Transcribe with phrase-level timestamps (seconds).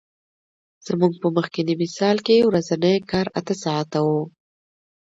[0.87, 4.21] زموږ په مخکیني مثال کې ورځنی کار اته ساعته وو